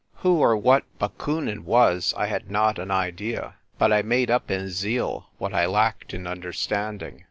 [0.25, 4.67] Who or what Bakunin was I had not an idea: but I made up in
[4.69, 7.19] zeal what I lacked in understanding.